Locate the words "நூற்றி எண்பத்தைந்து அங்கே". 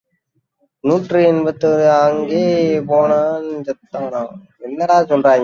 0.83-2.43